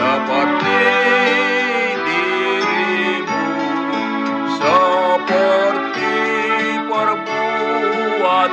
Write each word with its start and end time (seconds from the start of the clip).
seperti 0.00 0.80
dirimu 2.08 3.44
seperti 4.56 6.16
perbuatanku. 6.88 8.48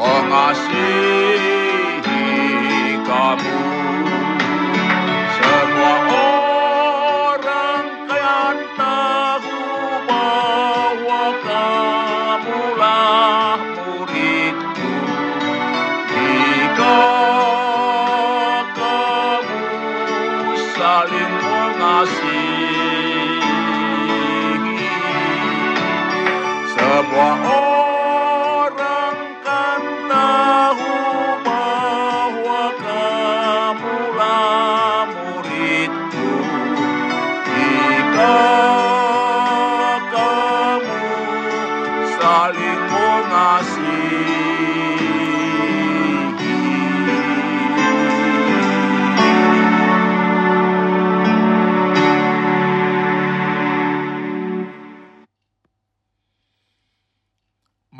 Mengasihi 0.00 1.33
saling 21.04 21.36
mengasihi 21.36 22.48
semua 26.72 27.30
orang 27.44 29.20
kan 29.44 29.84
tahu 30.08 30.96
bahwa 31.44 32.64
kamulah 32.80 34.16
muridku 35.12 36.32
jika 37.52 38.40
kamu 40.08 41.04
saling 42.16 42.80
mengasihi. 42.88 43.73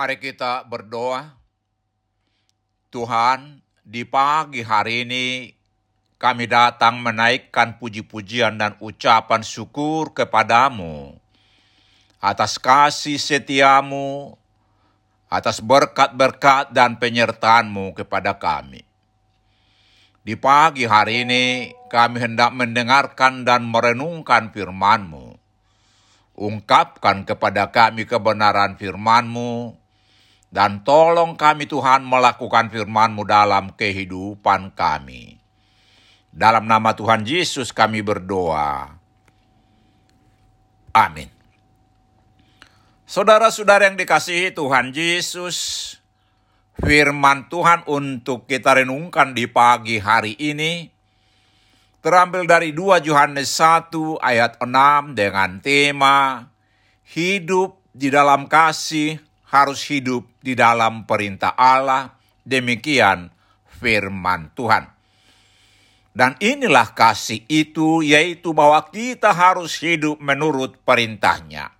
Mari 0.00 0.16
kita 0.16 0.64
berdoa. 0.64 1.28
Tuhan, 2.88 3.60
di 3.84 4.08
pagi 4.08 4.64
hari 4.64 5.04
ini 5.04 5.52
kami 6.16 6.48
datang 6.48 7.04
menaikkan 7.04 7.76
puji-pujian 7.76 8.56
dan 8.56 8.80
ucapan 8.80 9.44
syukur 9.44 10.16
kepadamu 10.16 11.20
atas 12.16 12.56
kasih 12.56 13.20
setiamu, 13.20 14.40
atas 15.28 15.60
berkat-berkat 15.60 16.72
dan 16.72 16.96
penyertaanmu 16.96 17.92
kepada 17.92 18.40
kami. 18.40 18.80
Di 20.24 20.32
pagi 20.32 20.88
hari 20.88 21.28
ini 21.28 21.44
kami 21.92 22.24
hendak 22.24 22.56
mendengarkan 22.56 23.44
dan 23.44 23.68
merenungkan 23.68 24.48
firman-Mu. 24.48 25.36
Ungkapkan 26.40 27.28
kepada 27.28 27.68
kami 27.68 28.08
kebenaran 28.08 28.80
firman-Mu, 28.80 29.79
dan 30.50 30.82
tolong 30.82 31.38
kami 31.38 31.70
Tuhan 31.70 32.02
melakukan 32.02 32.74
firman-Mu 32.74 33.22
dalam 33.22 33.70
kehidupan 33.78 34.74
kami. 34.74 35.38
Dalam 36.30 36.66
nama 36.66 36.94
Tuhan 36.94 37.22
Yesus 37.22 37.70
kami 37.70 38.02
berdoa. 38.02 38.98
Amin. 40.90 41.30
Saudara-saudara 43.06 43.90
yang 43.90 43.98
dikasihi 43.98 44.54
Tuhan 44.54 44.94
Yesus, 44.94 45.98
firman 46.78 47.46
Tuhan 47.50 47.86
untuk 47.86 48.46
kita 48.46 48.78
renungkan 48.78 49.34
di 49.34 49.50
pagi 49.50 49.98
hari 49.98 50.34
ini 50.38 50.90
terambil 52.00 52.48
dari 52.48 52.72
2 52.72 53.06
Yohanes 53.06 53.50
1 53.58 53.92
ayat 54.22 54.56
6 54.62 55.14
dengan 55.14 55.60
tema 55.60 56.48
hidup 57.04 57.76
di 57.92 58.08
dalam 58.08 58.48
kasih 58.48 59.29
harus 59.50 59.82
hidup 59.90 60.24
di 60.40 60.54
dalam 60.54 61.04
perintah 61.04 61.52
Allah. 61.58 62.16
Demikian 62.46 63.28
firman 63.66 64.54
Tuhan. 64.54 64.88
Dan 66.10 66.34
inilah 66.42 66.90
kasih 66.94 67.46
itu, 67.46 68.02
yaitu 68.02 68.50
bahwa 68.50 68.82
kita 68.90 69.30
harus 69.30 69.78
hidup 69.78 70.18
menurut 70.18 70.82
perintahnya. 70.82 71.70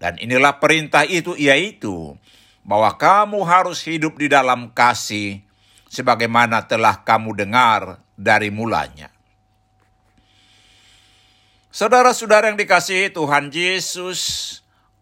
Dan 0.00 0.16
inilah 0.16 0.56
perintah 0.56 1.04
itu, 1.04 1.36
yaitu 1.36 2.16
bahwa 2.64 2.96
kamu 2.96 3.40
harus 3.44 3.84
hidup 3.84 4.16
di 4.16 4.32
dalam 4.32 4.72
kasih, 4.72 5.44
sebagaimana 5.92 6.64
telah 6.64 7.04
kamu 7.04 7.36
dengar 7.36 8.00
dari 8.16 8.48
mulanya. 8.48 9.12
Saudara-saudara 11.68 12.48
yang 12.48 12.56
dikasihi 12.56 13.12
Tuhan 13.12 13.52
Yesus, 13.52 14.20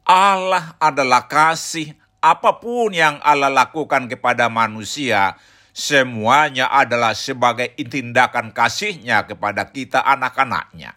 Allah 0.06 0.79
adalah 0.79 1.26
kasih. 1.26 1.99
Apa 2.23 2.62
pun 2.62 2.94
yang 2.94 3.19
Allah 3.23 3.50
lakukan 3.50 4.06
kepada 4.06 4.47
manusia, 4.47 5.35
semuanya 5.75 6.70
adalah 6.70 7.12
sebagai 7.12 7.70
tindakan 7.75 8.55
kasihnya 8.55 9.26
kepada 9.26 9.67
kita 9.70 10.03
anak-anaknya. 10.03 10.94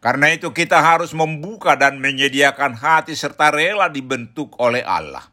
Karena 0.00 0.32
itu 0.32 0.52
kita 0.52 0.80
harus 0.80 1.16
membuka 1.16 1.76
dan 1.76 2.00
menyediakan 2.00 2.76
hati 2.76 3.16
serta 3.16 3.52
rela 3.52 3.88
dibentuk 3.88 4.56
oleh 4.60 4.84
Allah. 4.84 5.24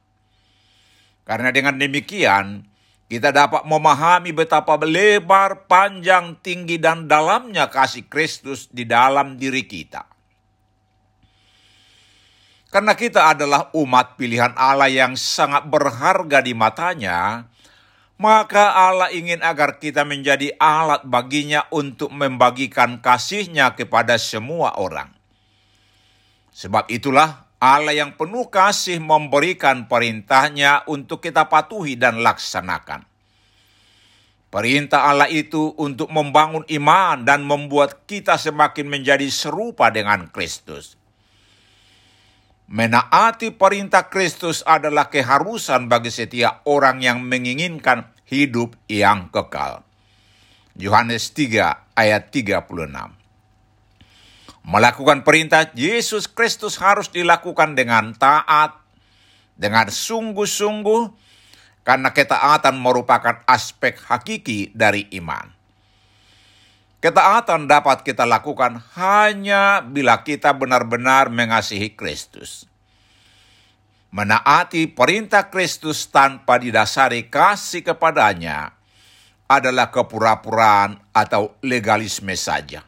Karena 1.24 1.51
dengan 1.51 1.75
demikian, 1.75 2.63
kita 3.12 3.36
dapat 3.36 3.68
memahami 3.68 4.31
betapa 4.31 4.80
lebar, 4.80 5.68
panjang, 5.68 6.39
tinggi, 6.39 6.80
dan 6.80 7.07
dalamnya 7.07 7.68
kasih 7.68 8.07
Kristus 8.07 8.72
di 8.72 8.88
dalam 8.88 9.36
diri 9.36 9.68
kita. 9.68 10.12
Karena 12.74 12.98
kita 12.98 13.38
adalah 13.38 13.70
umat 13.78 14.18
pilihan 14.18 14.58
Allah 14.58 14.90
yang 14.90 15.14
sangat 15.14 15.70
berharga 15.70 16.42
di 16.42 16.58
matanya, 16.58 17.46
maka 18.18 18.74
Allah 18.74 19.14
ingin 19.14 19.46
agar 19.46 19.78
kita 19.78 20.02
menjadi 20.02 20.58
alat 20.58 21.06
baginya 21.06 21.70
untuk 21.70 22.10
membagikan 22.10 22.98
kasihnya 22.98 23.78
kepada 23.78 24.18
semua 24.18 24.74
orang. 24.81 25.14
Sebab 26.50 26.90
itulah 26.90 27.46
Allah 27.62 27.94
yang 27.94 28.18
penuh 28.18 28.50
kasih 28.50 28.98
memberikan 28.98 29.86
perintahnya 29.86 30.90
untuk 30.90 31.22
kita 31.22 31.46
patuhi 31.54 31.94
dan 31.94 32.25
laksanakan. 32.25 33.06
Perintah 34.50 35.14
Allah 35.14 35.30
itu 35.30 35.78
untuk 35.78 36.10
membangun 36.10 36.66
iman 36.74 37.22
dan 37.22 37.46
membuat 37.46 38.10
kita 38.10 38.42
semakin 38.42 38.90
menjadi 38.90 39.30
serupa 39.30 39.94
dengan 39.94 40.25
Kristus. 40.34 41.02
Menaati 42.74 43.54
perintah 43.54 44.10
Kristus 44.10 44.66
adalah 44.66 45.14
keharusan 45.14 45.86
bagi 45.86 46.10
setiap 46.10 46.66
orang 46.66 47.06
yang 47.06 47.22
menginginkan 47.22 48.10
hidup 48.25 48.74
yang 48.90 49.30
kekal. 49.30 49.86
Yohanes 50.74 51.38
3 51.38 51.94
ayat 51.94 52.34
36. 52.34 52.66
Melakukan 54.66 55.22
perintah 55.22 55.70
Yesus 55.78 56.25
Kristus 56.25 56.81
harus 56.81 57.14
dilakukan 57.14 57.78
dengan 57.78 58.18
taat, 58.18 58.81
dengan 59.54 59.94
sungguh-sungguh, 59.94 61.14
karena 61.86 62.10
ketaatan 62.10 62.74
merupakan 62.81 63.46
aspek 63.46 64.02
hakiki 64.02 64.74
dari 64.74 65.14
iman. 65.22 65.52
Ketaatan 67.03 67.67
dapat 67.67 68.07
kita 68.07 68.23
lakukan 68.23 68.79
hanya 68.95 69.83
bila 69.83 70.23
kita 70.23 70.55
benar-benar 70.55 71.27
mengasihi 71.27 71.91
Kristus. 72.00 72.63
Menaati 74.07 74.88
perintah 74.88 75.51
Kristus 75.51 76.07
tanpa 76.07 76.63
didasari 76.63 77.27
kasih 77.27 77.83
kepadanya 77.83 78.71
adalah 79.51 79.91
kepura-puraan 79.91 80.95
atau 81.11 81.59
legalisme 81.59 82.31
saja. 82.39 82.88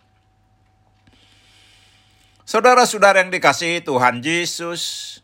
Saudara-saudara 2.47 3.19
yang 3.19 3.35
dikasihi 3.35 3.83
Tuhan 3.83 4.23
Yesus, 4.23 5.19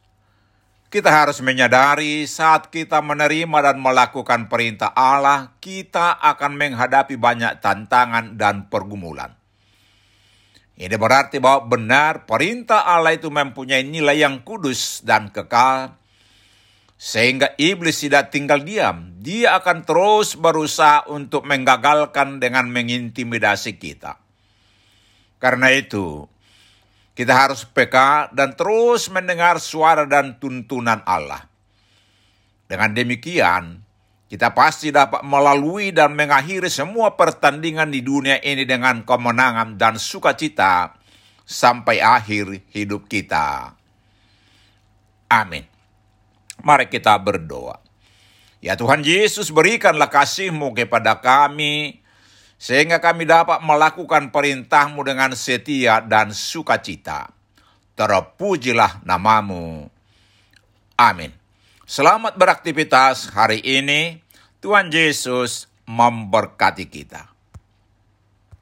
kita 0.91 1.07
harus 1.07 1.39
menyadari 1.39 2.27
saat 2.27 2.67
kita 2.67 2.99
menerima 2.99 3.71
dan 3.71 3.79
melakukan 3.79 4.51
perintah 4.51 4.91
Allah, 4.91 5.55
kita 5.63 6.19
akan 6.19 6.59
menghadapi 6.59 7.15
banyak 7.15 7.63
tantangan 7.63 8.35
dan 8.35 8.67
pergumulan. 8.67 9.31
Ini 10.75 10.91
berarti 10.99 11.39
bahwa 11.39 11.71
benar 11.71 12.27
perintah 12.27 12.83
Allah 12.83 13.15
itu 13.15 13.31
mempunyai 13.31 13.87
nilai 13.87 14.19
yang 14.19 14.43
kudus 14.43 14.99
dan 15.07 15.31
kekal, 15.31 15.95
sehingga 16.99 17.55
iblis 17.55 18.03
tidak 18.03 18.35
tinggal 18.35 18.59
diam. 18.59 19.15
Dia 19.23 19.63
akan 19.63 19.87
terus 19.87 20.35
berusaha 20.35 21.07
untuk 21.07 21.47
menggagalkan 21.47 22.43
dengan 22.43 22.67
mengintimidasi 22.67 23.79
kita. 23.79 24.19
Karena 25.39 25.71
itu, 25.71 26.27
kita 27.11 27.33
harus 27.35 27.67
peka 27.67 28.31
dan 28.31 28.55
terus 28.55 29.11
mendengar 29.11 29.59
suara 29.59 30.07
dan 30.07 30.39
tuntunan 30.39 31.03
Allah. 31.03 31.47
Dengan 32.71 32.95
demikian, 32.95 33.83
kita 34.31 34.55
pasti 34.55 34.95
dapat 34.95 35.27
melalui 35.27 35.91
dan 35.91 36.15
mengakhiri 36.15 36.71
semua 36.71 37.19
pertandingan 37.19 37.91
di 37.91 37.99
dunia 37.99 38.39
ini 38.39 38.63
dengan 38.63 39.03
kemenangan 39.03 39.75
dan 39.75 39.99
sukacita 39.99 40.95
sampai 41.43 41.99
akhir 41.99 42.63
hidup 42.71 43.11
kita. 43.11 43.75
Amin. 45.27 45.67
Mari 46.63 46.87
kita 46.87 47.15
berdoa. 47.19 47.79
Ya 48.61 48.77
Tuhan 48.77 49.01
Yesus 49.01 49.49
berikanlah 49.49 50.07
kasih-Mu 50.07 50.77
kepada 50.77 51.17
kami, 51.17 52.00
sehingga 52.61 53.01
kami 53.01 53.25
dapat 53.25 53.57
melakukan 53.65 54.29
perintahmu 54.29 55.01
dengan 55.01 55.33
setia 55.33 55.97
dan 55.97 56.29
sukacita. 56.29 57.33
Terpujilah 57.97 59.01
namamu. 59.01 59.89
Amin. 60.93 61.33
Selamat 61.89 62.37
beraktivitas 62.37 63.33
hari 63.33 63.65
ini. 63.65 64.21
Tuhan 64.61 64.93
Yesus 64.93 65.65
memberkati 65.89 66.85
kita. 66.85 67.30